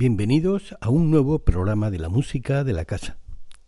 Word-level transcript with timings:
Bienvenidos 0.00 0.74
a 0.80 0.88
un 0.88 1.10
nuevo 1.10 1.40
programa 1.40 1.90
de 1.90 1.98
la 1.98 2.08
música 2.08 2.64
de 2.64 2.72
la 2.72 2.86
casa, 2.86 3.18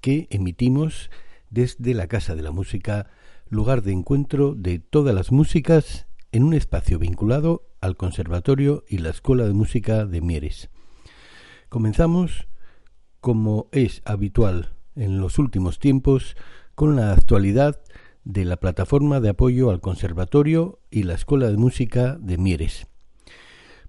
que 0.01 0.29
emitimos 0.31 1.11
desde 1.51 1.93
la 1.93 2.07
Casa 2.07 2.35
de 2.35 2.41
la 2.41 2.53
Música, 2.53 3.11
lugar 3.51 3.83
de 3.83 3.93
encuentro 3.93 4.55
de 4.55 4.79
todas 4.79 5.15
las 5.15 5.31
músicas 5.31 6.07
en 6.33 6.45
un 6.45 6.55
espacio 6.55 6.99
vinculado 6.99 7.69
al 7.83 7.99
Conservatorio 7.99 8.83
y 8.89 8.97
la 8.97 9.11
Escuela 9.11 9.45
de 9.45 9.53
Música 9.53 10.07
de 10.07 10.23
Mieres. 10.23 10.71
Comenzamos, 11.69 12.49
como 13.21 13.69
es 13.71 14.01
habitual 14.07 14.73
en 14.97 15.21
los 15.21 15.39
últimos 15.39 15.79
tiempos, 15.81 16.39
con 16.75 16.97
la 16.97 17.13
actualidad 17.13 17.83
de 18.25 18.47
la 18.47 18.57
plataforma 18.57 19.21
de 19.21 19.29
apoyo 19.29 19.71
al 19.71 19.83
Conservatorio 19.83 20.81
y 20.91 21.03
la 21.03 21.13
Escuela 21.13 21.51
de 21.51 21.59
Música 21.59 22.17
de 22.19 22.39
Mieres. 22.39 22.87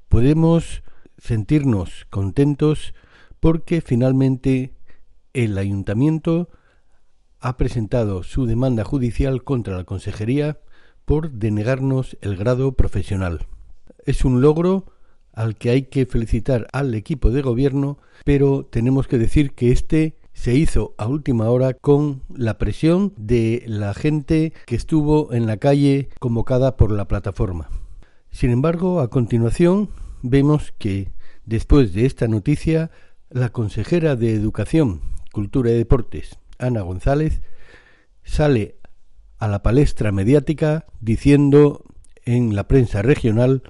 Podemos 0.09 0.83
sentirnos 1.23 2.05
contentos 2.09 2.93
porque 3.39 3.79
finalmente 3.79 4.73
el 5.31 5.57
ayuntamiento 5.57 6.49
ha 7.39 7.55
presentado 7.55 8.23
su 8.23 8.45
demanda 8.45 8.83
judicial 8.83 9.43
contra 9.43 9.77
la 9.77 9.85
consejería 9.85 10.59
por 11.05 11.31
denegarnos 11.31 12.17
el 12.19 12.35
grado 12.35 12.73
profesional. 12.73 13.47
Es 14.05 14.25
un 14.25 14.41
logro 14.41 14.85
al 15.31 15.55
que 15.55 15.69
hay 15.69 15.83
que 15.83 16.05
felicitar 16.05 16.67
al 16.73 16.93
equipo 16.93 17.31
de 17.31 17.41
gobierno, 17.41 17.99
pero 18.25 18.65
tenemos 18.65 19.07
que 19.07 19.17
decir 19.17 19.53
que 19.53 19.71
este 19.71 20.17
se 20.33 20.55
hizo 20.55 20.93
a 20.97 21.07
última 21.07 21.49
hora 21.49 21.73
con 21.73 22.23
la 22.35 22.57
presión 22.57 23.13
de 23.15 23.63
la 23.65 23.93
gente 23.93 24.51
que 24.65 24.75
estuvo 24.75 25.31
en 25.31 25.45
la 25.45 25.55
calle 25.55 26.09
convocada 26.19 26.75
por 26.75 26.91
la 26.91 27.07
plataforma. 27.07 27.69
Sin 28.29 28.51
embargo, 28.51 28.99
a 28.99 29.09
continuación 29.09 29.89
vemos 30.23 30.73
que 30.79 31.11
después 31.45 31.93
de 31.93 32.07
esta 32.07 32.27
noticia, 32.27 32.89
la 33.29 33.49
consejera 33.49 34.15
de 34.15 34.33
Educación, 34.33 35.01
Cultura 35.31 35.69
y 35.69 35.75
Deportes, 35.75 36.39
Ana 36.57 36.81
González, 36.81 37.41
sale 38.23 38.77
a 39.37 39.47
la 39.47 39.61
palestra 39.61 40.11
mediática 40.11 40.85
diciendo 41.01 41.83
en 42.25 42.55
la 42.55 42.67
prensa 42.67 43.01
regional 43.01 43.61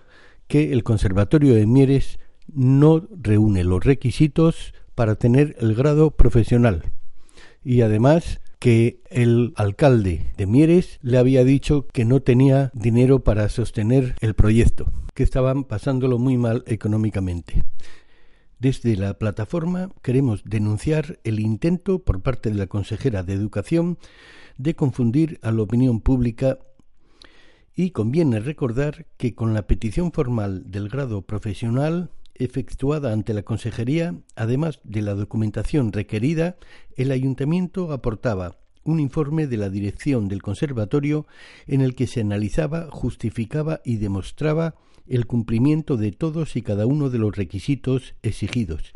que 0.47 0.71
el 0.71 0.83
Conservatorio 0.83 1.55
de 1.55 1.65
Mieres 1.65 2.19
no 2.47 3.07
reúne 3.09 3.63
los 3.63 3.83
requisitos 3.83 4.73
para 4.93 5.15
tener 5.15 5.55
el 5.59 5.73
grado 5.73 6.11
profesional. 6.11 6.91
Y 7.63 7.81
además 7.81 8.41
que 8.63 9.01
el 9.09 9.51
alcalde 9.57 10.31
de 10.37 10.47
Mieres 10.47 10.97
le 11.01 11.17
había 11.17 11.43
dicho 11.43 11.85
que 11.91 12.05
no 12.05 12.21
tenía 12.21 12.71
dinero 12.73 13.21
para 13.21 13.49
sostener 13.49 14.15
el 14.21 14.35
proyecto, 14.35 14.89
que 15.13 15.23
estaban 15.23 15.65
pasándolo 15.65 16.17
muy 16.17 16.37
mal 16.37 16.63
económicamente. 16.65 17.65
Desde 18.59 18.95
la 18.95 19.15
plataforma 19.19 19.89
queremos 20.01 20.45
denunciar 20.45 21.19
el 21.25 21.41
intento 21.41 21.99
por 21.99 22.21
parte 22.21 22.51
de 22.51 22.55
la 22.55 22.67
consejera 22.67 23.21
de 23.21 23.33
Educación 23.33 23.97
de 24.57 24.75
confundir 24.75 25.39
a 25.41 25.51
la 25.51 25.63
opinión 25.63 25.99
pública 25.99 26.59
y 27.75 27.89
conviene 27.89 28.39
recordar 28.39 29.07
que 29.17 29.35
con 29.35 29.53
la 29.53 29.67
petición 29.67 30.13
formal 30.13 30.71
del 30.71 30.87
grado 30.87 31.23
profesional 31.23 32.11
efectuada 32.35 33.13
ante 33.13 33.33
la 33.33 33.43
Consejería, 33.43 34.15
además 34.35 34.79
de 34.83 35.01
la 35.01 35.13
documentación 35.13 35.91
requerida, 35.91 36.57
el 36.95 37.11
Ayuntamiento 37.11 37.91
aportaba 37.91 38.57
un 38.83 38.99
informe 38.99 39.47
de 39.47 39.57
la 39.57 39.69
dirección 39.69 40.27
del 40.27 40.41
Conservatorio 40.41 41.25
en 41.67 41.81
el 41.81 41.95
que 41.95 42.07
se 42.07 42.21
analizaba, 42.21 42.89
justificaba 42.91 43.81
y 43.85 43.97
demostraba 43.97 44.75
el 45.07 45.25
cumplimiento 45.25 45.97
de 45.97 46.11
todos 46.11 46.55
y 46.55 46.61
cada 46.61 46.85
uno 46.85 47.09
de 47.09 47.19
los 47.19 47.35
requisitos 47.35 48.15
exigidos, 48.23 48.93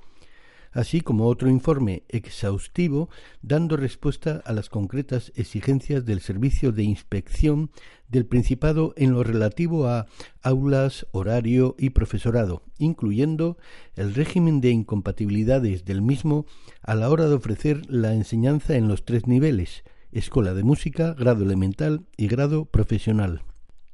así 0.77 1.01
como 1.01 1.25
otro 1.25 1.49
informe 1.49 2.03
exhaustivo 2.07 3.09
dando 3.41 3.77
respuesta 3.77 4.43
a 4.45 4.53
las 4.53 4.69
concretas 4.69 5.31
exigencias 5.35 6.05
del 6.05 6.21
Servicio 6.21 6.71
de 6.71 6.83
Inspección 6.83 7.71
del 8.09 8.27
Principado 8.27 8.93
en 8.95 9.11
lo 9.13 9.23
relativo 9.23 9.87
a 9.87 10.05
aulas, 10.43 11.07
horario 11.13 11.75
y 11.79 11.89
profesorado, 11.89 12.61
incluyendo 12.77 13.57
el 13.95 14.13
régimen 14.13 14.61
de 14.61 14.69
incompatibilidades 14.69 15.83
del 15.83 16.03
mismo 16.03 16.45
a 16.83 16.93
la 16.93 17.09
hora 17.09 17.27
de 17.27 17.33
ofrecer 17.33 17.81
la 17.89 18.13
enseñanza 18.13 18.75
en 18.75 18.87
los 18.87 19.03
tres 19.03 19.25
niveles, 19.25 19.83
escuela 20.11 20.53
de 20.53 20.63
música, 20.63 21.15
grado 21.15 21.43
elemental 21.43 22.05
y 22.17 22.27
grado 22.27 22.65
profesional. 22.65 23.41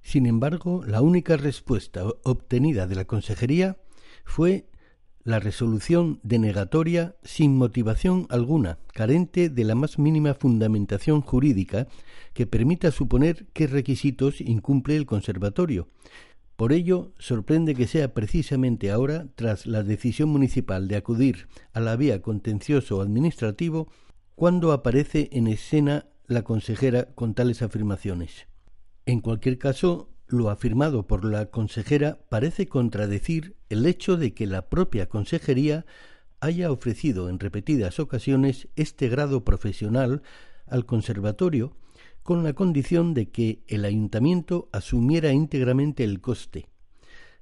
Sin 0.02 0.26
embargo, 0.26 0.84
la 0.86 1.02
única 1.02 1.38
respuesta 1.38 2.04
obtenida 2.26 2.88
de 2.88 2.96
la 2.96 3.06
Consejería 3.06 3.78
fue 4.26 4.68
la 5.24 5.40
resolución 5.40 6.20
denegatoria 6.24 7.16
sin 7.24 7.56
motivación 7.56 8.28
alguna, 8.30 8.80
carente 8.94 9.50
de 9.50 9.64
la 9.64 9.76
más 9.76 9.98
mínima 9.98 10.34
fundamentación 10.34 11.22
jurídica 11.22 11.88
que 12.34 12.46
permita 12.46 12.92
suponer 12.92 13.48
qué 13.54 13.68
requisitos 13.68 14.42
incumple 14.42 14.98
el 14.98 15.06
conservatorio. 15.06 15.88
Por 16.56 16.72
ello, 16.72 17.14
sorprende 17.18 17.74
que 17.74 17.88
sea 17.88 18.14
precisamente 18.14 18.92
ahora, 18.92 19.28
tras 19.36 19.66
la 19.66 19.82
decisión 19.82 20.30
municipal 20.30 20.88
de 20.88 20.98
acudir 20.98 21.48
a 21.74 21.80
la 21.80 21.96
vía 21.96 22.22
contencioso 22.22 23.02
administrativo, 23.02 23.90
cuando 24.36 24.72
aparece 24.72 25.30
en 25.32 25.48
escena 25.48 26.08
la 26.28 26.44
consejera 26.44 27.06
con 27.16 27.34
tales 27.34 27.62
afirmaciones. 27.62 28.48
En 29.06 29.20
cualquier 29.20 29.58
caso, 29.58 30.13
lo 30.34 30.50
afirmado 30.50 31.06
por 31.06 31.24
la 31.24 31.46
consejera 31.46 32.20
parece 32.28 32.68
contradecir 32.68 33.56
el 33.70 33.86
hecho 33.86 34.18
de 34.18 34.34
que 34.34 34.48
la 34.48 34.68
propia 34.68 35.08
consejería 35.08 35.86
haya 36.40 36.72
ofrecido 36.72 37.30
en 37.30 37.40
repetidas 37.40 38.00
ocasiones 38.00 38.68
este 38.76 39.08
grado 39.10 39.46
profesional 39.46 40.24
al 40.68 40.86
conservatorio 40.86 41.76
con 42.24 42.44
la 42.44 42.54
condición 42.54 43.14
de 43.14 43.30
que 43.30 43.64
el 43.68 43.86
ayuntamiento 43.86 44.70
asumiera 44.72 45.32
íntegramente 45.32 46.04
el 46.04 46.20
coste. 46.20 46.68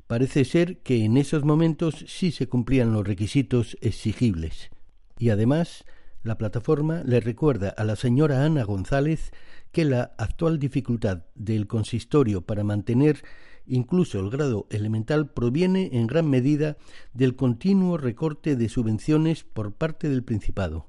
Parece 0.07 0.43
ser 0.43 0.79
que 0.79 1.05
en 1.05 1.15
esos 1.15 1.45
momentos 1.45 2.03
sí 2.07 2.31
se 2.31 2.47
cumplían 2.47 2.91
los 2.91 3.07
requisitos 3.07 3.77
exigibles. 3.79 4.69
Y 5.17 5.29
además, 5.29 5.85
la 6.23 6.37
plataforma 6.37 7.03
le 7.03 7.19
recuerda 7.19 7.69
a 7.69 7.83
la 7.83 7.95
señora 7.95 8.45
Ana 8.45 8.63
González 8.63 9.31
que 9.71 9.85
la 9.85 10.13
actual 10.17 10.59
dificultad 10.59 11.23
del 11.35 11.67
consistorio 11.67 12.41
para 12.41 12.63
mantener 12.63 13.23
incluso 13.65 14.19
el 14.19 14.29
grado 14.29 14.67
elemental 14.69 15.31
proviene 15.31 15.89
en 15.93 16.07
gran 16.07 16.29
medida 16.29 16.77
del 17.13 17.35
continuo 17.35 17.97
recorte 17.97 18.55
de 18.55 18.69
subvenciones 18.69 19.43
por 19.43 19.73
parte 19.73 20.09
del 20.09 20.23
Principado. 20.23 20.87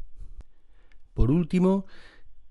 Por 1.15 1.31
último, 1.31 1.87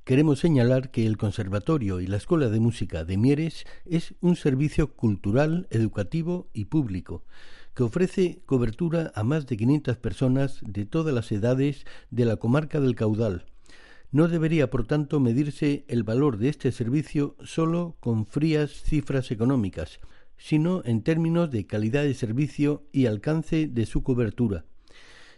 queremos 0.04 0.40
señalar 0.40 0.92
que 0.92 1.06
el 1.06 1.18
Conservatorio 1.18 2.00
y 2.00 2.08
la 2.08 2.18
Escuela 2.18 2.50
de 2.50 2.60
Música 2.60 3.04
de 3.04 3.18
Mieres 3.18 3.66
es 3.86 4.16
un 4.22 4.36
servicio 4.36 4.94
cultural, 4.96 5.68
educativo 5.70 6.50
y 6.54 6.66
público 6.66 7.26
que 7.74 7.84
ofrece 7.84 8.42
cobertura 8.46 9.12
a 9.16 9.24
más 9.24 9.48
de 9.48 9.58
500 9.58 9.98
personas 9.98 10.60
de 10.62 10.86
todas 10.86 11.14
las 11.14 11.32
edades 11.32 11.86
de 12.10 12.26
la 12.26 12.38
comarca 12.38 12.80
del 12.80 12.96
Caudal, 12.96 13.46
no 14.12 14.28
debería, 14.28 14.70
por 14.70 14.86
tanto, 14.86 15.20
medirse 15.20 15.86
el 15.88 16.04
valor 16.04 16.38
de 16.38 16.50
este 16.50 16.72
servicio 16.72 17.38
solo 17.44 17.96
con 18.02 18.26
frías 18.26 18.72
cifras 18.84 19.32
económicas, 19.32 20.00
sino 20.38 20.82
en 20.86 21.02
términos 21.02 21.50
de 21.50 21.66
calidad 21.66 22.04
de 22.04 22.14
servicio 22.14 22.84
y 22.92 23.06
alcance 23.06 23.68
de 23.68 23.86
su 23.86 24.04
cobertura, 24.04 24.66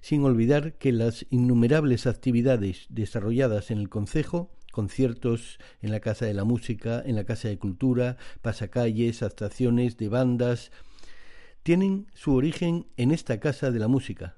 sin 0.02 0.24
olvidar 0.24 0.74
que 0.74 0.92
las 0.92 1.28
innumerables 1.30 2.08
actividades 2.08 2.88
desarrolladas 2.90 3.70
en 3.70 3.78
el 3.78 3.90
concejo 3.90 4.50
conciertos 4.74 5.60
en 5.84 5.92
la 5.92 6.00
Casa 6.00 6.26
de 6.26 6.34
la 6.34 6.46
Música, 6.46 7.04
en 7.06 7.16
la 7.16 7.26
Casa 7.26 7.48
de 7.48 7.60
Cultura, 7.60 8.18
pasacalles, 8.42 9.22
actuaciones 9.22 9.98
de 9.98 10.10
bandas, 10.10 10.72
tienen 11.64 12.08
su 12.14 12.36
origen 12.36 12.88
en 12.98 13.12
esta 13.12 13.40
Casa 13.40 13.72
de 13.72 13.80
la 13.80 13.88
Música, 13.88 14.36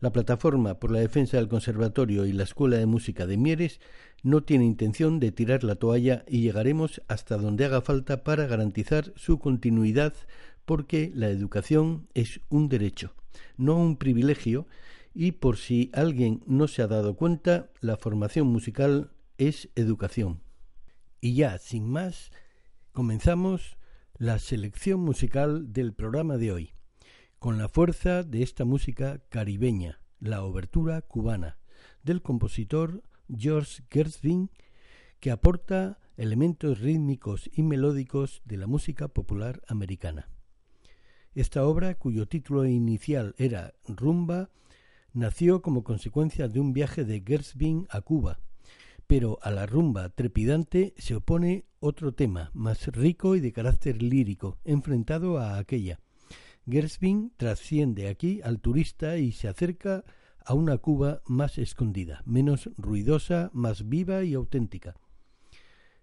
la 0.00 0.12
Plataforma 0.12 0.78
por 0.78 0.90
la 0.90 1.00
Defensa 1.00 1.38
del 1.38 1.48
Conservatorio 1.48 2.26
y 2.26 2.32
la 2.32 2.42
Escuela 2.42 2.76
de 2.76 2.84
Música 2.84 3.26
de 3.26 3.38
Mieres 3.38 3.80
no 4.22 4.42
tiene 4.42 4.66
intención 4.66 5.18
de 5.18 5.32
tirar 5.32 5.64
la 5.64 5.76
toalla 5.76 6.24
y 6.28 6.42
llegaremos 6.42 7.00
hasta 7.08 7.38
donde 7.38 7.64
haga 7.64 7.80
falta 7.80 8.22
para 8.22 8.46
garantizar 8.46 9.12
su 9.16 9.38
continuidad 9.38 10.12
porque 10.66 11.10
la 11.14 11.28
educación 11.28 12.08
es 12.12 12.40
un 12.50 12.68
derecho, 12.68 13.14
no 13.56 13.78
un 13.78 13.96
privilegio, 13.96 14.66
y 15.14 15.32
por 15.32 15.56
si 15.56 15.90
alguien 15.94 16.42
no 16.46 16.68
se 16.68 16.82
ha 16.82 16.86
dado 16.88 17.16
cuenta, 17.16 17.70
la 17.80 17.96
formación 17.96 18.48
musical 18.48 19.12
es 19.38 19.70
educación. 19.76 20.42
Y 21.22 21.34
ya, 21.34 21.56
sin 21.58 21.88
más, 21.88 22.32
comenzamos 22.92 23.78
la 24.18 24.38
selección 24.38 25.00
musical 25.00 25.74
del 25.74 25.92
programa 25.92 26.38
de 26.38 26.50
hoy 26.50 26.72
con 27.38 27.58
la 27.58 27.68
fuerza 27.68 28.22
de 28.22 28.42
esta 28.42 28.64
música 28.64 29.20
caribeña, 29.28 30.00
la 30.20 30.42
obertura 30.42 31.02
cubana, 31.02 31.58
del 32.02 32.22
compositor 32.22 33.02
George 33.28 33.82
Gershwin, 33.90 34.50
que 35.20 35.30
aporta 35.30 35.98
elementos 36.16 36.80
rítmicos 36.80 37.50
y 37.52 37.62
melódicos 37.62 38.40
de 38.46 38.56
la 38.56 38.66
música 38.66 39.08
popular 39.08 39.60
americana. 39.68 40.30
Esta 41.34 41.66
obra, 41.66 41.94
cuyo 41.96 42.26
título 42.26 42.64
inicial 42.64 43.34
era 43.36 43.74
Rumba, 43.86 44.48
nació 45.12 45.60
como 45.60 45.84
consecuencia 45.84 46.48
de 46.48 46.58
un 46.58 46.72
viaje 46.72 47.04
de 47.04 47.22
Gershwin 47.24 47.86
a 47.90 48.00
Cuba, 48.00 48.40
pero 49.06 49.38
a 49.42 49.50
la 49.50 49.66
rumba 49.66 50.08
trepidante 50.08 50.94
se 50.98 51.14
opone 51.14 51.64
otro 51.80 52.12
tema, 52.12 52.50
más 52.54 52.86
rico 52.88 53.36
y 53.36 53.40
de 53.40 53.52
carácter 53.52 54.02
lírico, 54.02 54.58
enfrentado 54.64 55.38
a 55.38 55.58
aquella. 55.58 56.00
Gershwin 56.68 57.32
trasciende 57.36 58.08
aquí 58.08 58.40
al 58.42 58.60
turista 58.60 59.18
y 59.18 59.32
se 59.32 59.48
acerca 59.48 60.04
a 60.44 60.54
una 60.54 60.78
Cuba 60.78 61.22
más 61.26 61.58
escondida, 61.58 62.22
menos 62.24 62.70
ruidosa, 62.76 63.50
más 63.52 63.88
viva 63.88 64.24
y 64.24 64.34
auténtica. 64.34 64.94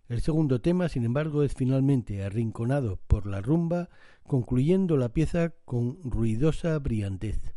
El 0.07 0.21
segundo 0.21 0.61
tema, 0.61 0.89
sin 0.89 1.05
embargo, 1.05 1.43
es 1.43 1.53
finalmente 1.53 2.23
arrinconado 2.23 2.99
por 3.07 3.25
la 3.25 3.41
rumba, 3.41 3.89
concluyendo 4.27 4.97
la 4.97 5.09
pieza 5.09 5.53
con 5.65 5.99
ruidosa 6.03 6.77
brillantez. 6.79 7.53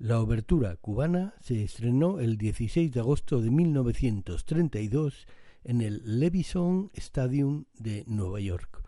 La 0.00 0.18
obertura 0.18 0.76
cubana 0.76 1.34
se 1.42 1.62
estrenó 1.62 2.20
el 2.20 2.38
16 2.38 2.90
de 2.90 3.00
agosto 3.00 3.42
de 3.42 3.50
1932 3.50 5.26
en 5.62 5.82
el 5.82 6.00
Levison 6.18 6.90
Stadium 6.94 7.66
de 7.74 8.04
Nueva 8.06 8.40
York. 8.40 8.82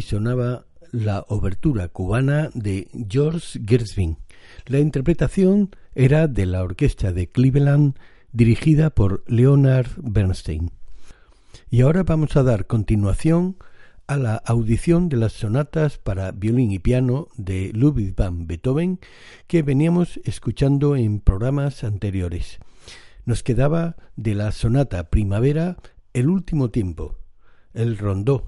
Sonaba 0.00 0.66
la 0.90 1.24
obertura 1.28 1.88
cubana 1.88 2.50
de 2.54 2.88
George 3.08 3.60
Gershwin. 3.66 4.18
La 4.66 4.78
interpretación 4.78 5.70
era 5.94 6.28
de 6.28 6.46
la 6.46 6.62
orquesta 6.62 7.12
de 7.12 7.28
Cleveland 7.28 7.94
dirigida 8.32 8.90
por 8.90 9.22
Leonard 9.26 9.88
Bernstein. 9.96 10.70
Y 11.70 11.82
ahora 11.82 12.02
vamos 12.02 12.36
a 12.36 12.42
dar 12.42 12.66
continuación 12.66 13.56
a 14.06 14.16
la 14.16 14.36
audición 14.36 15.08
de 15.08 15.16
las 15.16 15.32
sonatas 15.32 15.98
para 15.98 16.32
violín 16.32 16.72
y 16.72 16.78
piano 16.78 17.28
de 17.36 17.70
Ludwig 17.72 18.14
van 18.14 18.46
Beethoven 18.46 18.98
que 19.46 19.62
veníamos 19.62 20.20
escuchando 20.24 20.96
en 20.96 21.20
programas 21.20 21.84
anteriores. 21.84 22.58
Nos 23.24 23.42
quedaba 23.42 23.96
de 24.16 24.34
la 24.34 24.52
sonata 24.52 25.08
primavera 25.10 25.76
el 26.12 26.28
último 26.28 26.70
tiempo, 26.70 27.16
el 27.72 27.96
rondó, 27.96 28.44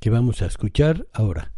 que 0.00 0.10
vamos 0.10 0.42
a 0.42 0.46
escuchar 0.46 1.06
ahora. 1.12 1.52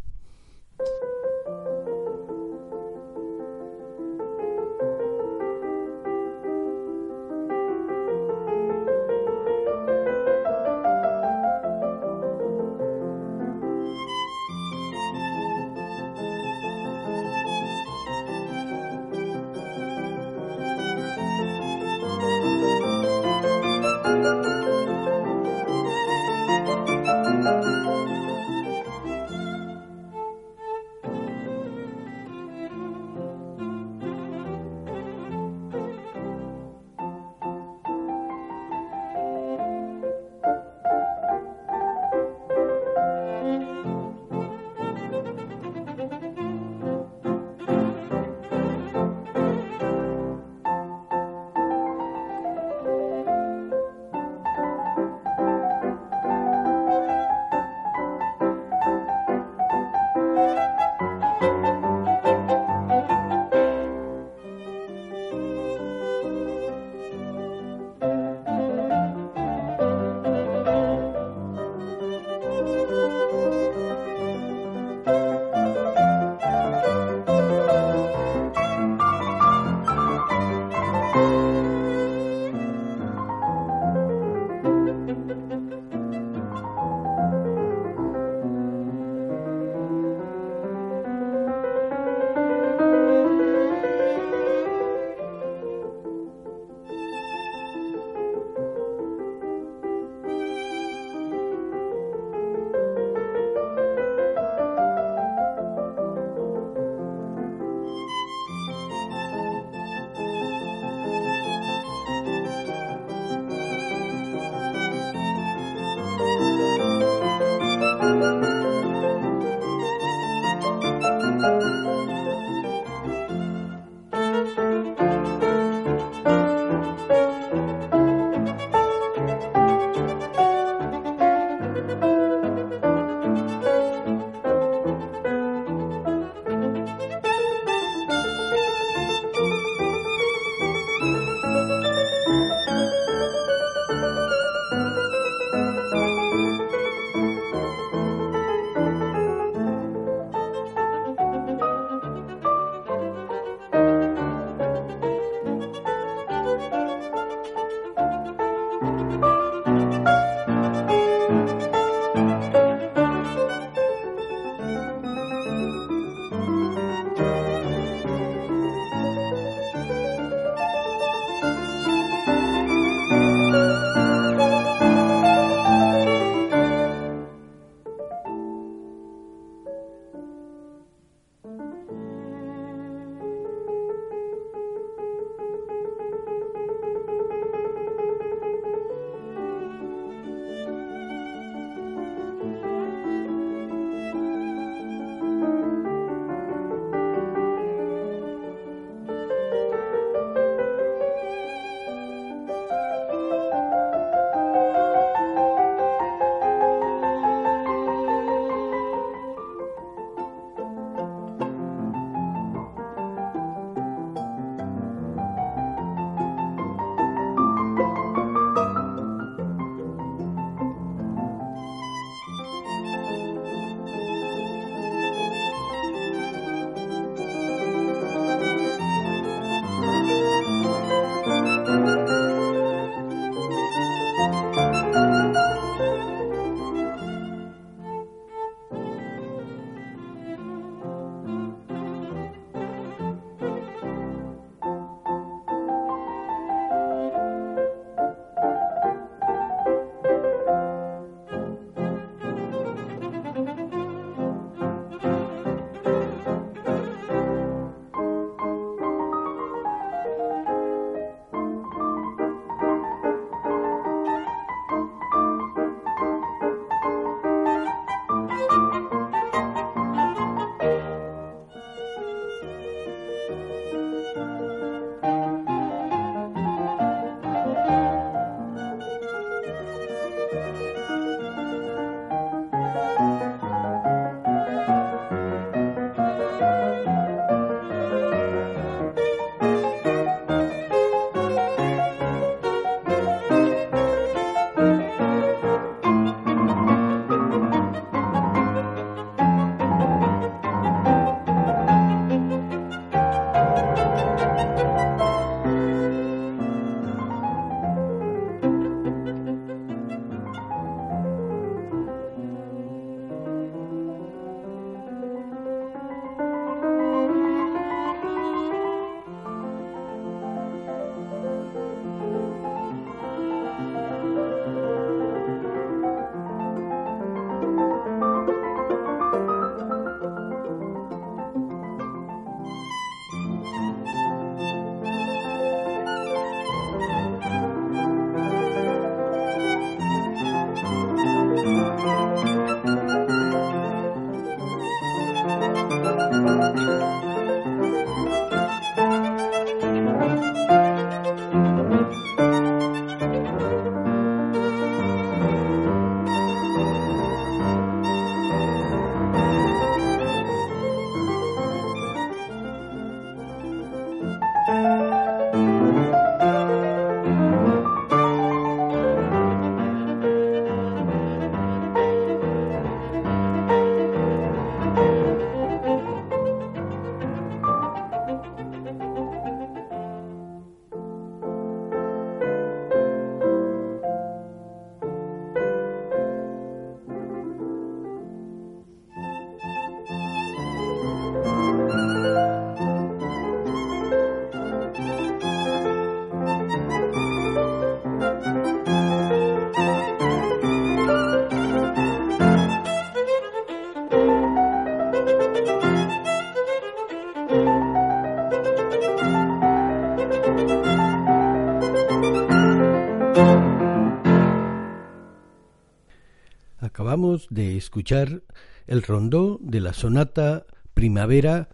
Escuchar 417.62 418.25
el 418.66 418.83
rondó 418.83 419.38
de 419.40 419.61
la 419.61 419.72
sonata 419.72 420.46
Primavera 420.75 421.51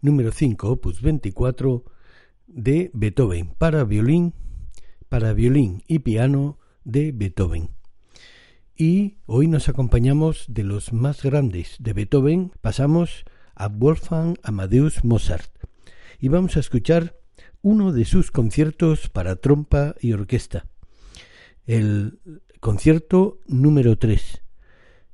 número 0.00 0.32
5, 0.32 0.70
opus 0.70 1.02
24 1.02 1.84
de 2.46 2.90
Beethoven 2.94 3.54
para 3.58 3.84
violín, 3.84 4.32
para 5.08 5.34
violín 5.34 5.82
y 5.86 5.98
piano 6.00 6.58
de 6.84 7.12
Beethoven. 7.12 7.70
Y 8.74 9.18
hoy 9.26 9.48
nos 9.48 9.68
acompañamos 9.68 10.46
de 10.48 10.64
los 10.64 10.94
más 10.94 11.22
grandes 11.22 11.76
de 11.78 11.92
Beethoven, 11.92 12.52
pasamos 12.62 13.24
a 13.54 13.68
Wolfgang 13.68 14.36
Amadeus 14.42 15.04
Mozart 15.04 15.52
y 16.18 16.28
vamos 16.28 16.56
a 16.56 16.60
escuchar 16.60 17.16
uno 17.60 17.92
de 17.92 18.06
sus 18.06 18.30
conciertos 18.30 19.10
para 19.10 19.36
trompa 19.36 19.94
y 20.00 20.14
orquesta, 20.14 20.66
el 21.66 22.18
concierto 22.60 23.40
número 23.46 23.98
3. 23.98 24.42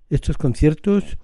Estos 0.09 0.37
conciertos 0.37 1.19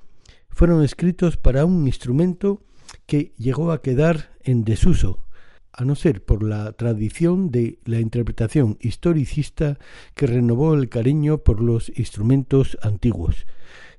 fueron 0.48 0.82
escritos 0.82 1.36
para 1.36 1.64
un 1.64 1.86
instrumento 1.86 2.62
que 3.06 3.32
llegó 3.38 3.70
a 3.70 3.80
quedar 3.80 4.32
en 4.42 4.64
desuso, 4.64 5.24
a 5.72 5.84
no 5.84 5.94
ser 5.94 6.24
por 6.24 6.42
la 6.42 6.72
tradición 6.72 7.50
de 7.50 7.78
la 7.84 8.00
interpretación 8.00 8.78
historicista 8.80 9.78
que 10.14 10.26
renovó 10.26 10.74
el 10.74 10.88
cariño 10.88 11.38
por 11.38 11.62
los 11.62 11.92
instrumentos 11.96 12.76
antiguos. 12.82 13.46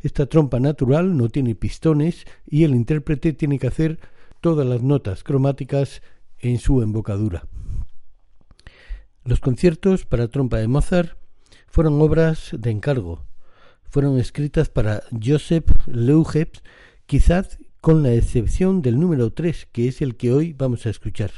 Esta 0.01 0.25
trompa 0.25 0.59
natural 0.59 1.15
no 1.15 1.29
tiene 1.29 1.55
pistones 1.55 2.25
y 2.45 2.63
el 2.63 2.75
intérprete 2.75 3.31
tiene 3.31 3.59
que 3.59 3.67
hacer 3.67 3.99
todas 4.41 4.67
las 4.67 4.81
notas 4.81 5.23
cromáticas 5.23 6.01
en 6.39 6.59
su 6.59 6.81
embocadura. 6.81 7.47
Los 9.23 9.39
conciertos 9.39 10.05
para 10.05 10.27
trompa 10.27 10.57
de 10.57 10.67
Mozart 10.67 11.17
fueron 11.67 12.01
obras 12.01 12.49
de 12.51 12.69
encargo. 12.69 13.25
Fueron 13.93 14.17
escritas 14.17 14.69
para 14.69 15.03
Joseph 15.23 15.69
Leugebs, 15.85 16.63
quizás 17.05 17.59
con 17.79 18.01
la 18.01 18.11
excepción 18.13 18.81
del 18.81 18.99
número 18.99 19.31
3, 19.31 19.67
que 19.71 19.87
es 19.87 20.01
el 20.01 20.15
que 20.15 20.33
hoy 20.33 20.51
vamos 20.51 20.87
a 20.87 20.89
escuchar, 20.89 21.29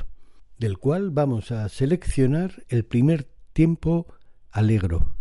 del 0.58 0.78
cual 0.78 1.10
vamos 1.10 1.52
a 1.52 1.68
seleccionar 1.68 2.64
el 2.70 2.86
primer 2.86 3.28
tiempo 3.52 4.08
alegro. 4.52 5.14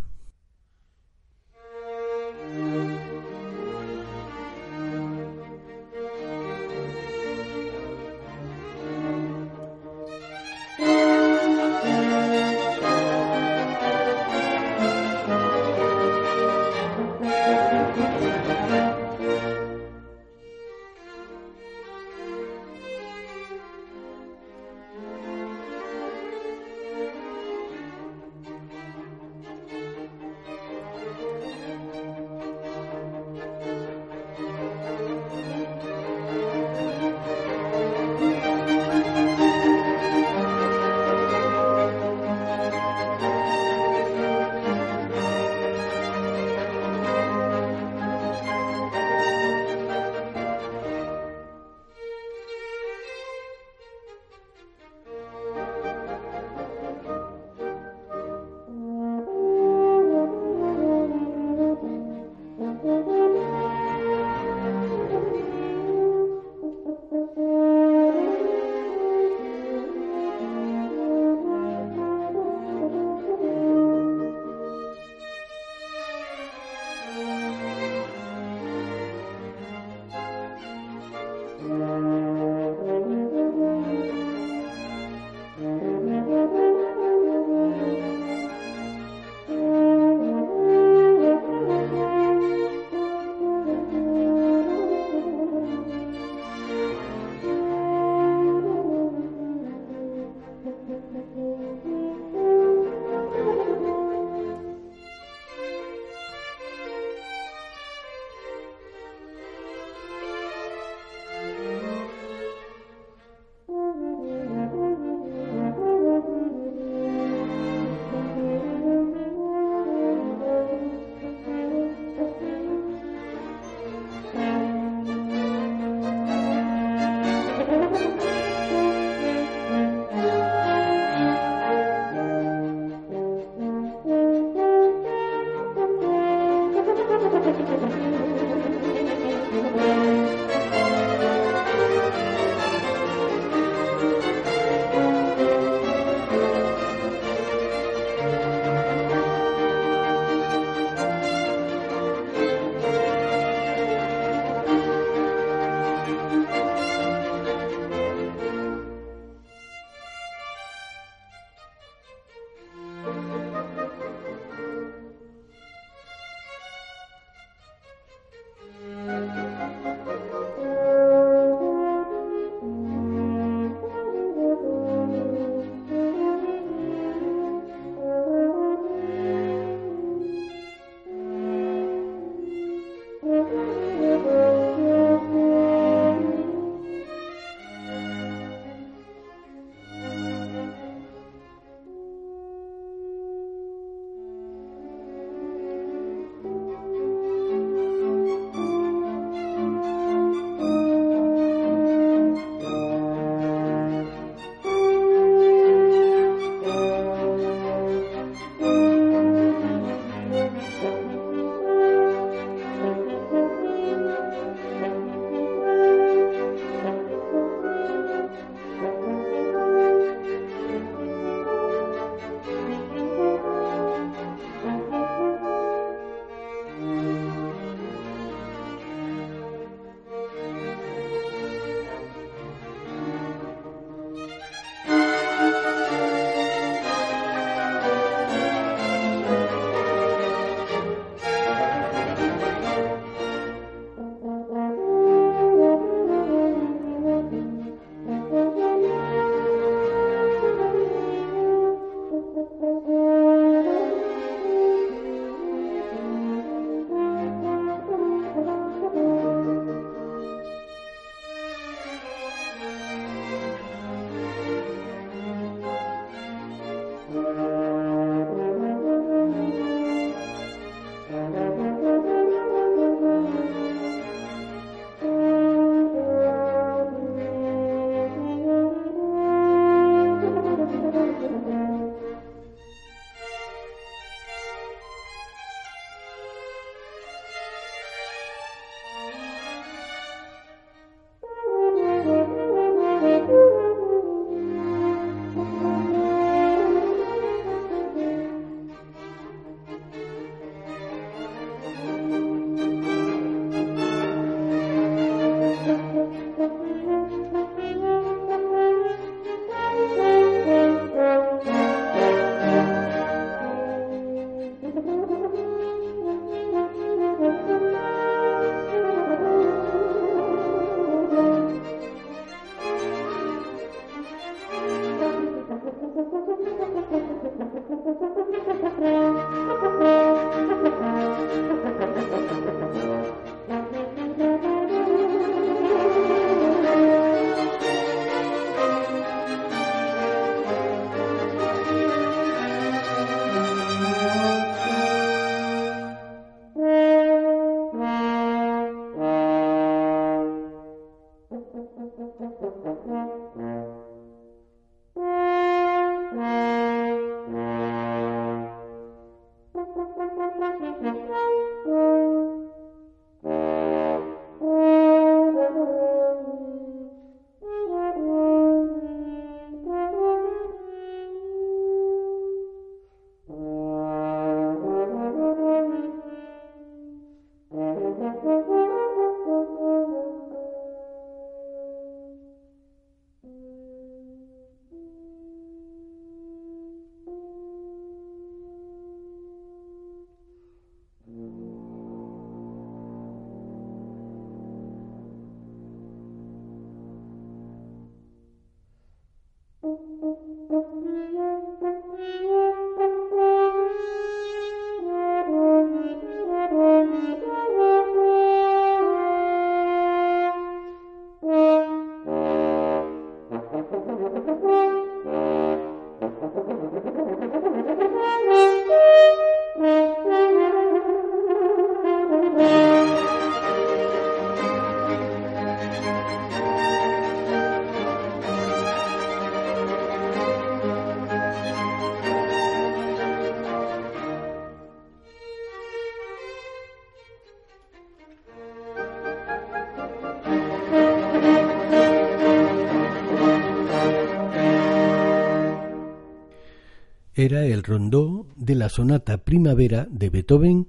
Rondó 447.65 448.27
de 448.35 448.55
la 448.55 448.69
sonata 448.69 449.25
Primavera 449.25 449.87
de 449.89 450.09
Beethoven 450.09 450.67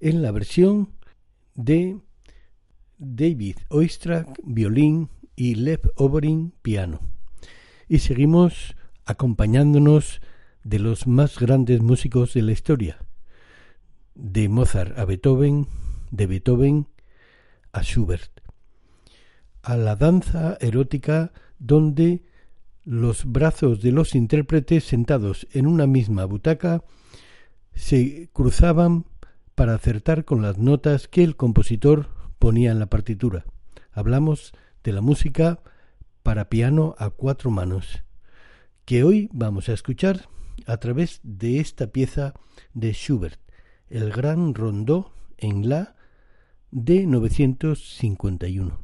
en 0.00 0.22
la 0.22 0.32
versión 0.32 0.90
de 1.54 1.98
David 2.98 3.56
Oistrakh, 3.68 4.38
violín, 4.42 5.10
y 5.36 5.56
Lev 5.56 5.92
Oborin, 5.96 6.54
piano. 6.62 7.00
Y 7.88 7.98
seguimos 7.98 8.76
acompañándonos 9.04 10.20
de 10.62 10.78
los 10.78 11.06
más 11.06 11.38
grandes 11.38 11.82
músicos 11.82 12.34
de 12.34 12.42
la 12.42 12.52
historia, 12.52 12.98
de 14.14 14.48
Mozart 14.48 14.98
a 14.98 15.04
Beethoven, 15.04 15.66
de 16.10 16.26
Beethoven 16.26 16.88
a 17.72 17.82
Schubert, 17.82 18.40
a 19.62 19.76
la 19.76 19.96
danza 19.96 20.56
erótica 20.60 21.32
donde 21.58 22.22
los 22.84 23.24
brazos 23.24 23.80
de 23.80 23.92
los 23.92 24.14
intérpretes 24.14 24.84
sentados 24.84 25.46
en 25.52 25.66
una 25.66 25.86
misma 25.86 26.24
butaca 26.24 26.84
se 27.74 28.28
cruzaban 28.32 29.06
para 29.54 29.74
acertar 29.74 30.24
con 30.24 30.42
las 30.42 30.58
notas 30.58 31.08
que 31.08 31.24
el 31.24 31.36
compositor 31.36 32.08
ponía 32.38 32.72
en 32.72 32.78
la 32.78 32.86
partitura. 32.86 33.44
Hablamos 33.92 34.52
de 34.82 34.92
la 34.92 35.00
música 35.00 35.60
para 36.22 36.48
piano 36.48 36.94
a 36.98 37.10
cuatro 37.10 37.50
manos, 37.50 38.02
que 38.84 39.04
hoy 39.04 39.28
vamos 39.32 39.68
a 39.68 39.72
escuchar 39.72 40.28
a 40.66 40.76
través 40.78 41.20
de 41.22 41.60
esta 41.60 41.88
pieza 41.88 42.34
de 42.74 42.92
Schubert, 42.92 43.40
el 43.88 44.10
gran 44.10 44.54
rondó 44.54 45.12
en 45.38 45.68
la 45.68 45.96
de 46.70 47.06
951. 47.06 48.83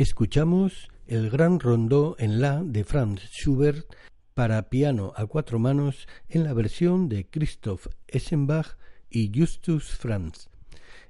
Escuchamos 0.00 0.88
el 1.06 1.28
gran 1.28 1.60
rondó 1.60 2.16
en 2.18 2.40
la 2.40 2.62
de 2.64 2.84
Franz 2.84 3.20
Schubert 3.20 3.86
para 4.32 4.70
piano 4.70 5.12
a 5.14 5.26
cuatro 5.26 5.58
manos 5.58 6.08
en 6.30 6.42
la 6.44 6.54
versión 6.54 7.10
de 7.10 7.28
Christoph 7.28 7.86
Essenbach 8.08 8.78
y 9.10 9.30
Justus 9.38 9.90
Franz. 9.90 10.48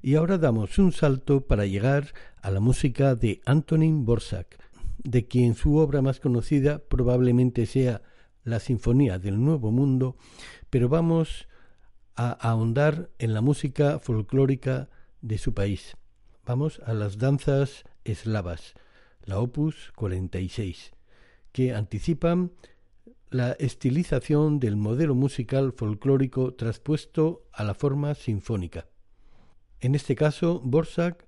Y 0.03 0.17
ahora 0.17 0.39
damos 0.39 0.77
un 0.81 0.91
salto 0.91 1.47
para 1.47 1.67
llegar 1.67 2.09
a 2.43 2.51
la 2.51 2.59
música 2.59 3.15
de 3.15 3.41
Antonin 3.47 4.05
Borsak, 4.05 4.59
de 4.99 5.29
quien 5.29 5.55
su 5.55 5.77
obra 5.77 6.03
más 6.03 6.19
conocida 6.19 6.81
probablemente 6.81 7.67
sea 7.67 8.03
la 8.43 8.59
Sinfonía 8.59 9.21
del 9.21 9.41
Nuevo 9.41 9.71
Mundo, 9.71 10.17
pero 10.69 10.89
vamos 10.89 11.47
a 12.17 12.33
ahondar 12.33 13.11
en 13.21 13.35
la 13.35 13.41
música 13.41 14.01
folclórica 14.01 14.89
de 15.23 15.39
su 15.39 15.55
país. 15.55 15.97
Vamos 16.45 16.81
a 16.85 16.93
las 16.93 17.19
danzas 17.19 17.85
eslavas, 18.05 18.75
la 19.25 19.39
Opus 19.39 19.93
46, 19.97 20.93
que 21.53 21.75
anticipan 21.75 22.53
la 23.31 23.53
estilización 23.53 24.59
del 24.59 24.77
modelo 24.77 25.15
musical 25.15 25.73
folclórico 25.73 26.55
traspuesto 26.55 27.45
a 27.53 27.65
la 27.65 27.75
forma 27.75 28.15
sinfónica. 28.15 28.87
En 29.81 29.95
este 29.95 30.17
caso, 30.17 30.61
Borsak 30.65 31.27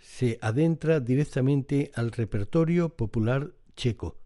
se 0.00 0.38
adentra 0.42 1.00
directamente 1.00 1.90
al 1.94 2.12
repertorio 2.12 2.90
popular 2.96 3.52
checo 3.76 4.16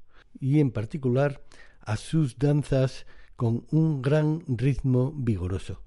y 0.40 0.60
en 0.60 0.70
particular 0.70 1.42
a 1.80 1.96
sus 1.96 2.38
danzas 2.38 3.06
con 3.36 3.66
un 3.70 4.02
gran 4.02 4.42
ritmo 4.46 5.12
vigoroso. 5.12 5.82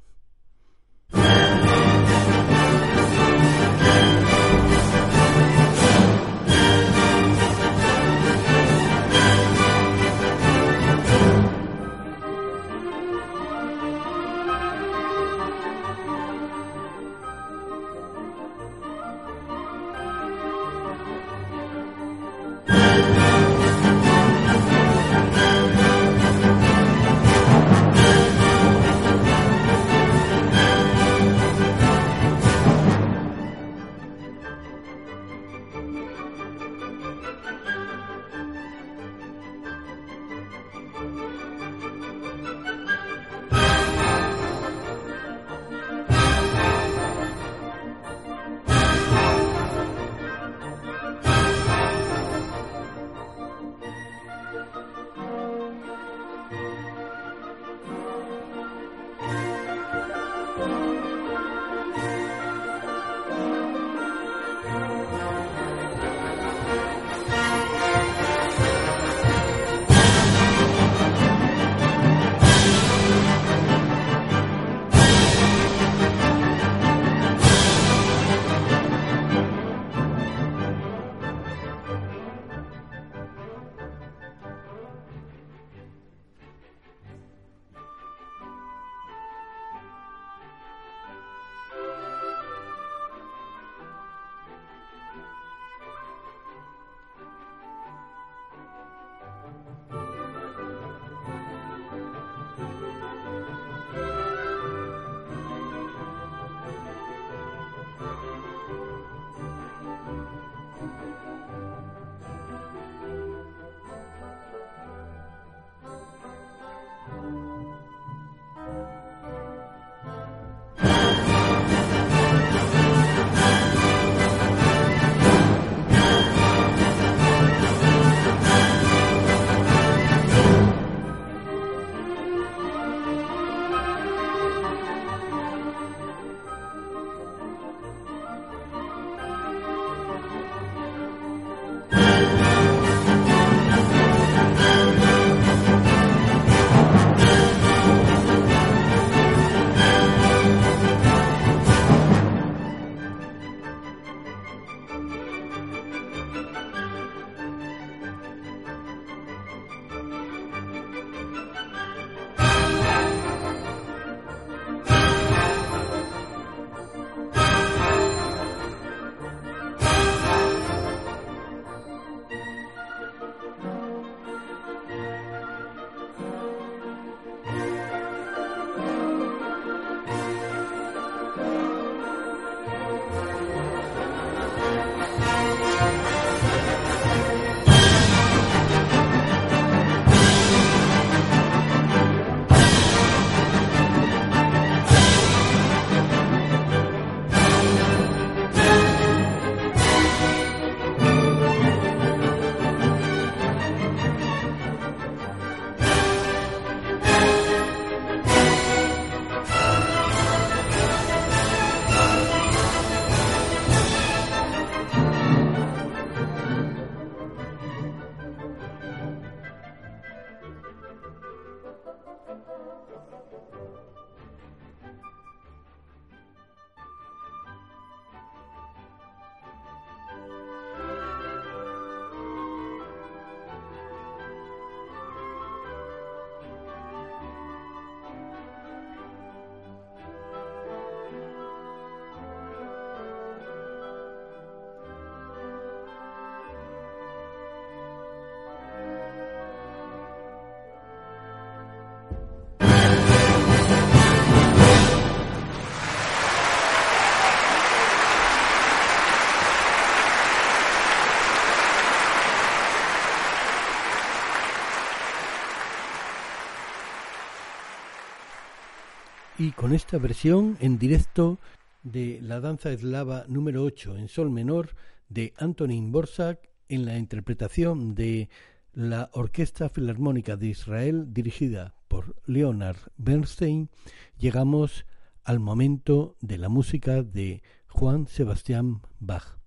Y 269.45 269.51
con 269.51 269.73
esta 269.73 269.99
versión 269.99 270.57
en 270.59 270.79
directo 270.79 271.37
de 271.83 272.19
la 272.19 272.39
danza 272.39 272.71
eslava 272.71 273.25
número 273.27 273.63
8 273.63 273.95
en 273.95 274.07
sol 274.07 274.31
menor 274.31 274.71
de 275.07 275.35
Antonín 275.37 275.91
Borsak 275.91 276.49
en 276.67 276.83
la 276.83 276.97
interpretación 276.97 277.93
de 277.93 278.29
la 278.73 279.11
Orquesta 279.13 279.69
Filarmónica 279.69 280.35
de 280.35 280.47
Israel 280.47 281.13
dirigida 281.13 281.75
por 281.87 282.15
Leonard 282.25 282.79
Bernstein, 282.97 283.69
llegamos 284.17 284.87
al 285.23 285.39
momento 285.39 286.17
de 286.21 286.39
la 286.39 286.49
música 286.49 287.03
de 287.03 287.43
Juan 287.67 288.07
Sebastián 288.07 288.81
Bach. 288.99 289.37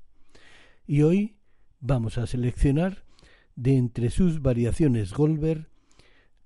Y 0.86 1.02
hoy 1.02 1.38
vamos 1.80 2.18
a 2.18 2.28
seleccionar 2.28 3.02
de 3.56 3.76
entre 3.76 4.10
sus 4.10 4.42
variaciones 4.42 5.12
Goldberg 5.12 5.68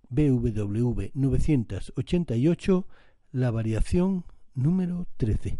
BWV 0.09 1.11
988 1.13 2.87
la 3.33 3.51
variación 3.51 4.25
número 4.55 5.07
13. 5.17 5.59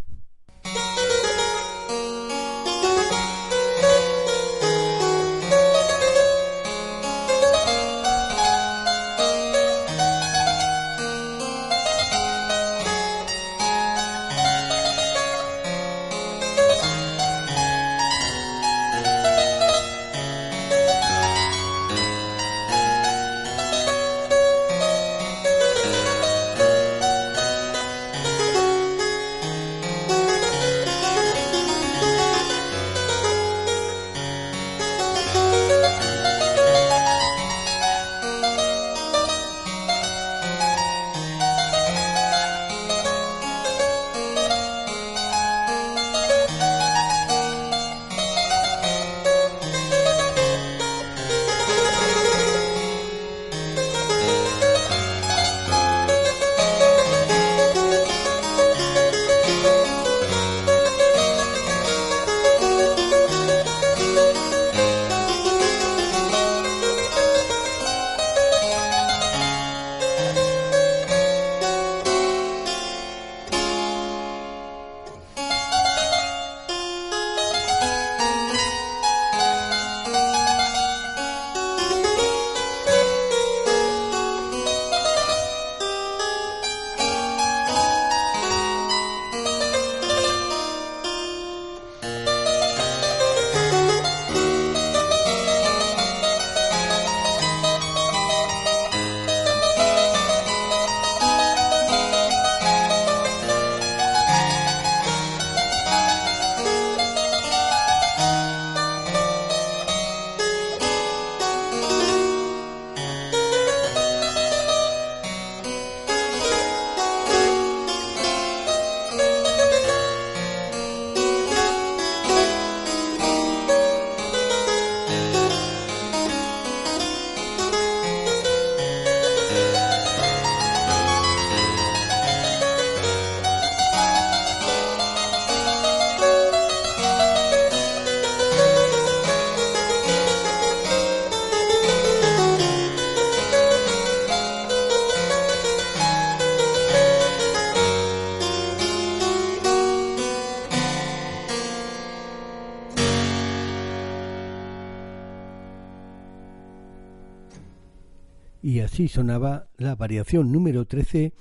Sonaba 159.09 159.69
la 159.77 159.95
variación 159.95 160.53
número 160.53 160.87
13 160.87 161.33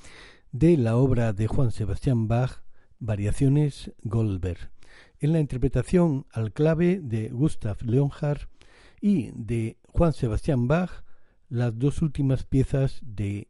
de 0.51 0.77
la 0.77 0.95
obra 0.97 1.33
de 1.33 1.47
Juan 1.47 1.71
Sebastián 1.71 2.27
Bach, 2.27 2.63
Variaciones 2.99 3.91
Goldberg, 4.03 4.71
en 5.19 5.33
la 5.33 5.39
interpretación 5.39 6.25
al 6.31 6.53
clave 6.53 6.99
de 7.01 7.29
Gustav 7.29 7.77
Leonhardt 7.83 8.49
y 8.99 9.31
de 9.31 9.77
Juan 9.87 10.13
Sebastián 10.13 10.67
Bach, 10.67 11.03
las 11.49 11.77
dos 11.77 12.01
últimas 12.01 12.45
piezas 12.45 12.99
de 13.03 13.49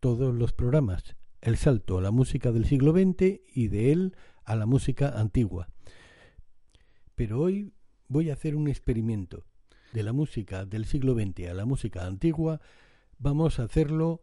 todos 0.00 0.34
los 0.34 0.52
programas, 0.52 1.16
el 1.40 1.56
salto 1.56 1.98
a 1.98 2.02
la 2.02 2.10
música 2.10 2.52
del 2.52 2.64
siglo 2.64 2.92
XX 2.92 3.40
y 3.54 3.68
de 3.68 3.92
él 3.92 4.16
a 4.44 4.56
la 4.56 4.66
música 4.66 5.18
antigua. 5.18 5.68
Pero 7.14 7.40
hoy 7.40 7.72
voy 8.08 8.30
a 8.30 8.34
hacer 8.34 8.56
un 8.56 8.68
experimento 8.68 9.44
de 9.92 10.02
la 10.02 10.12
música 10.12 10.64
del 10.64 10.86
siglo 10.86 11.14
XX 11.14 11.48
a 11.48 11.54
la 11.54 11.64
música 11.64 12.04
antigua 12.06 12.60
vamos 13.24 13.58
a 13.58 13.62
hacerlo 13.62 14.20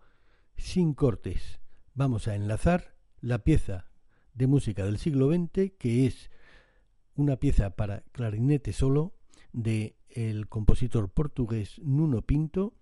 sin 0.58 0.93
cortes. 0.93 1.60
Vamos 1.95 2.28
a 2.28 2.36
enlazar 2.36 2.93
la 3.20 3.39
pieza 3.39 3.89
de 4.36 4.45
música 4.45 4.86
del 4.86 4.99
siglo 4.99 5.34
XX, 5.34 5.72
que 5.80 6.06
es 6.06 6.30
una 7.16 7.38
pieza 7.38 7.72
para 7.72 8.02
clarinete 8.12 8.74
solo 8.74 9.16
de 9.54 9.97
el 10.08 10.47
compositor 10.49 11.10
portugués 11.10 11.80
Nuno 11.84 12.22
Pinto, 12.22 12.76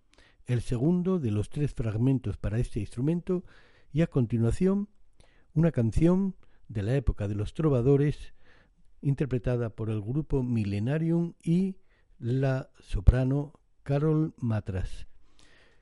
el 0.45 0.59
segundo 0.59 1.19
de 1.19 1.31
los 1.31 1.49
tres 1.49 1.73
fragmentos 1.73 2.35
para 2.35 2.59
este 2.59 2.81
instrumento, 2.81 3.45
y 3.93 4.01
a 4.01 4.07
continuación 4.07 4.89
una 5.53 5.71
canción 5.71 6.35
de 6.67 6.83
la 6.83 6.95
época 6.95 7.29
de 7.29 7.35
los 7.35 7.53
trovadores, 7.53 8.33
interpretada 9.01 9.69
por 9.69 9.89
el 9.89 10.01
grupo 10.01 10.43
Millenarium 10.43 11.35
y 11.41 11.77
la 12.17 12.71
soprano 12.81 13.53
Carol 13.83 14.33
Matras. 14.35 15.08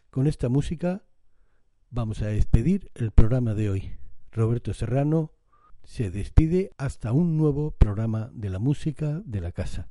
Con 0.09 0.25
esta 0.25 0.49
música 0.49 1.03
vamos 1.89 2.21
a 2.21 2.27
despedir 2.27 2.91
el 2.95 3.11
programa 3.11 3.53
de 3.53 3.69
hoy. 3.69 3.97
Roberto 4.31 4.73
Serrano 4.73 5.33
se 5.83 6.09
despide 6.11 6.71
hasta 6.77 7.11
un 7.11 7.37
nuevo 7.37 7.71
programa 7.71 8.31
de 8.33 8.49
la 8.49 8.59
música 8.59 9.21
de 9.25 9.41
la 9.41 9.51
casa. 9.51 9.89